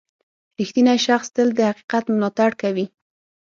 [0.59, 2.85] •رښتینی شخص تل د حقیقت ملاتړ کوي.